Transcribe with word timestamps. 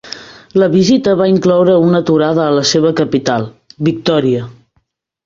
La 0.61 0.67
visita 0.75 1.11
va 1.19 1.27
incloure 1.33 1.75
una 1.89 2.01
aturada 2.05 2.45
a 2.47 2.55
la 2.61 2.63
seva 2.71 2.93
capital, 3.01 3.47
Victòria. 3.91 4.49